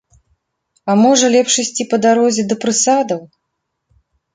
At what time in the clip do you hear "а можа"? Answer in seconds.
0.93-1.29